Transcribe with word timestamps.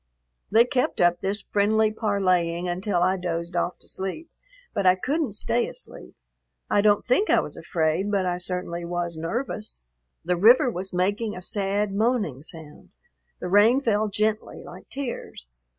They 0.49 0.65
kept 0.65 0.99
up 0.99 1.21
this 1.21 1.43
friendly 1.43 1.91
parleying 1.91 2.67
until 2.67 3.03
I 3.03 3.17
dozed 3.17 3.55
off 3.55 3.77
to 3.77 3.87
sleep, 3.87 4.31
but 4.73 4.83
I 4.87 4.95
couldn't 4.95 5.33
stay 5.33 5.67
asleep. 5.67 6.15
I 6.71 6.81
don't 6.81 7.05
think 7.05 7.29
I 7.29 7.39
was 7.39 7.55
afraid, 7.55 8.09
but 8.09 8.25
I 8.25 8.39
certainly 8.39 8.83
was 8.83 9.15
nervous. 9.15 9.79
The 10.25 10.37
river 10.37 10.71
was 10.71 10.91
making 10.91 11.35
a 11.35 11.43
sad, 11.43 11.93
moaning 11.93 12.41
sound; 12.41 12.89
the 13.39 13.47
rain 13.47 13.79
fell 13.79 14.07
gently, 14.07 14.63
like 14.65 14.89
tears. 14.89 15.47